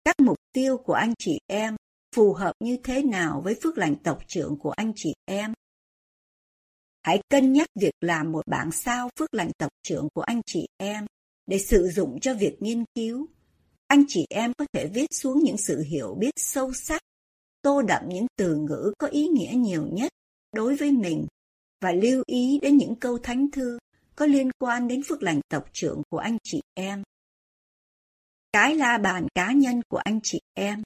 Các 0.05 0.21
mục 0.21 0.37
tiêu 0.53 0.79
của 0.79 0.93
anh 0.93 1.15
chị 1.19 1.39
em 1.47 1.77
phù 2.17 2.33
hợp 2.33 2.53
như 2.61 2.77
thế 2.85 3.03
nào 3.03 3.41
với 3.45 3.57
phước 3.63 3.79
lành 3.79 3.97
tộc 3.97 4.19
trưởng 4.27 4.59
của 4.59 4.71
anh 4.71 4.93
chị 4.97 5.15
em? 5.25 5.53
Hãy 7.03 7.23
cân 7.29 7.53
nhắc 7.53 7.69
việc 7.81 7.95
làm 8.01 8.33
một 8.33 8.47
bản 8.47 8.71
sao 8.71 9.11
phước 9.19 9.35
lành 9.35 9.51
tộc 9.59 9.71
trưởng 9.83 10.09
của 10.15 10.23
anh 10.23 10.41
chị 10.47 10.67
em 10.77 11.07
để 11.47 11.59
sử 11.59 11.89
dụng 11.89 12.21
cho 12.21 12.35
việc 12.35 12.63
nghiên 12.63 12.85
cứu. 12.95 13.27
Anh 13.87 14.05
chị 14.09 14.27
em 14.31 14.53
có 14.59 14.67
thể 14.73 14.87
viết 14.95 15.07
xuống 15.11 15.39
những 15.39 15.57
sự 15.57 15.83
hiểu 15.91 16.15
biết 16.15 16.33
sâu 16.37 16.73
sắc, 16.73 17.03
tô 17.63 17.83
đậm 17.83 18.03
những 18.09 18.27
từ 18.37 18.57
ngữ 18.57 18.93
có 18.99 19.07
ý 19.07 19.29
nghĩa 19.29 19.53
nhiều 19.55 19.87
nhất 19.93 20.13
đối 20.53 20.77
với 20.77 20.93
mình 20.93 21.27
và 21.81 21.93
lưu 21.93 22.23
ý 22.27 22.59
đến 22.63 22.77
những 22.77 22.95
câu 22.95 23.19
thánh 23.19 23.51
thư 23.51 23.79
có 24.17 24.27
liên 24.27 24.51
quan 24.59 24.89
đến 24.89 25.03
phước 25.09 25.23
lành 25.23 25.41
tộc 25.49 25.65
trưởng 25.73 26.03
của 26.11 26.19
anh 26.19 26.39
chị 26.45 26.61
em. 26.75 27.03
Cái 28.55 28.75
la 28.75 28.99
bàn 28.99 29.27
cá 29.35 29.53
nhân 29.53 29.81
của 29.89 29.97
anh 29.97 30.21
chị 30.23 30.41
em 30.55 30.83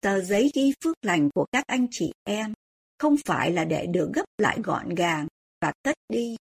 Tờ 0.00 0.20
giấy 0.20 0.50
ghi 0.54 0.72
phước 0.84 0.96
lành 1.02 1.30
của 1.34 1.46
các 1.52 1.64
anh 1.66 1.86
chị 1.90 2.12
em 2.24 2.52
không 2.98 3.16
phải 3.24 3.52
là 3.52 3.64
để 3.64 3.86
được 3.86 4.10
gấp 4.14 4.24
lại 4.38 4.58
gọn 4.64 4.88
gàng 4.88 5.26
và 5.60 5.72
cất 5.82 5.94
đi. 6.08 6.36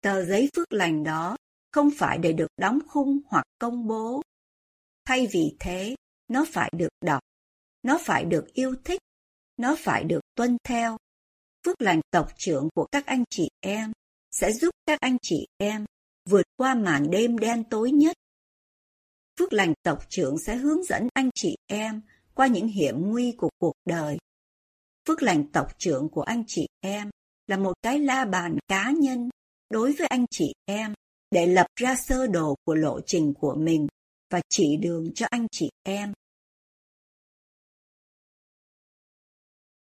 Tờ 0.00 0.24
giấy 0.24 0.48
phước 0.56 0.72
lành 0.72 1.04
đó 1.04 1.36
không 1.72 1.90
phải 1.98 2.18
để 2.18 2.32
được 2.32 2.46
đóng 2.56 2.78
khung 2.88 3.18
hoặc 3.26 3.44
công 3.58 3.86
bố. 3.86 4.22
Thay 5.04 5.28
vì 5.32 5.56
thế, 5.60 5.94
nó 6.28 6.44
phải 6.52 6.70
được 6.76 6.92
đọc, 7.04 7.20
nó 7.82 7.98
phải 8.04 8.24
được 8.24 8.46
yêu 8.52 8.74
thích, 8.84 9.00
nó 9.56 9.76
phải 9.78 10.04
được 10.04 10.20
tuân 10.34 10.56
theo. 10.64 10.96
Phước 11.66 11.82
lành 11.82 12.00
tộc 12.10 12.32
trưởng 12.36 12.68
của 12.74 12.86
các 12.92 13.06
anh 13.06 13.24
chị 13.30 13.48
em 13.60 13.92
sẽ 14.30 14.52
giúp 14.52 14.70
các 14.86 15.00
anh 15.00 15.16
chị 15.22 15.46
em 15.56 15.84
vượt 16.28 16.46
qua 16.56 16.74
màn 16.74 17.10
đêm 17.10 17.38
đen 17.38 17.64
tối 17.64 17.90
nhất. 17.90 18.16
Phước 19.40 19.52
lành 19.52 19.72
tộc 19.82 19.98
trưởng 20.08 20.38
sẽ 20.38 20.56
hướng 20.56 20.82
dẫn 20.82 21.08
anh 21.14 21.30
chị 21.34 21.56
em 21.66 22.00
qua 22.34 22.46
những 22.46 22.68
hiểm 22.68 23.10
nguy 23.10 23.32
của 23.32 23.50
cuộc 23.58 23.72
đời 23.84 24.18
phước 25.06 25.22
lành 25.22 25.52
tộc 25.52 25.78
trưởng 25.78 26.08
của 26.08 26.22
anh 26.22 26.44
chị 26.46 26.66
em 26.80 27.10
là 27.46 27.56
một 27.56 27.72
cái 27.82 27.98
la 27.98 28.24
bàn 28.24 28.58
cá 28.68 28.90
nhân 28.90 29.28
đối 29.70 29.92
với 29.92 30.06
anh 30.06 30.24
chị 30.30 30.52
em 30.64 30.94
để 31.30 31.46
lập 31.46 31.66
ra 31.76 31.94
sơ 31.94 32.26
đồ 32.26 32.54
của 32.64 32.74
lộ 32.74 33.00
trình 33.06 33.34
của 33.34 33.54
mình 33.54 33.86
và 34.30 34.40
chỉ 34.48 34.76
đường 34.76 35.14
cho 35.14 35.26
anh 35.30 35.46
chị 35.52 35.70
em. 35.82 36.12